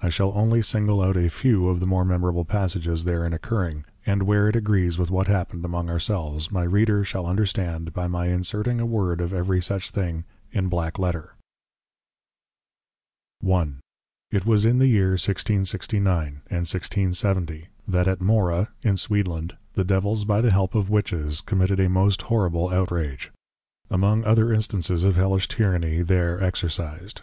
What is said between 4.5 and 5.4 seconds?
agrees with what